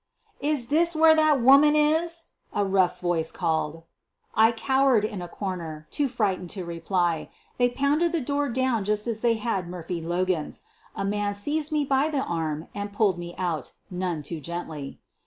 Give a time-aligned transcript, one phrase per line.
[0.39, 3.83] "Is this where that woman isf" a rough voice, called.
[4.33, 9.05] I cowered in a corner, too frightened to reply, They pounded the door down just
[9.05, 10.63] as they had Murphy Logan's.
[10.95, 14.99] A man seized me by the arm and pulled me out, none too gently.